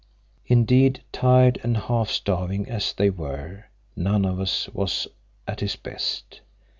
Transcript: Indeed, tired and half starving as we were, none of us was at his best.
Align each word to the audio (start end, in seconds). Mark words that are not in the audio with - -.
Indeed, 0.47 1.03
tired 1.11 1.59
and 1.61 1.77
half 1.77 2.09
starving 2.09 2.67
as 2.67 2.95
we 2.97 3.11
were, 3.11 3.65
none 3.95 4.25
of 4.25 4.39
us 4.39 4.67
was 4.69 5.07
at 5.47 5.59
his 5.59 5.75
best. 5.75 6.41